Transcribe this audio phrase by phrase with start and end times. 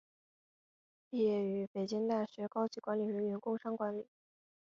[1.11, 4.07] 毕业于北京大学高级管理人员工商管理。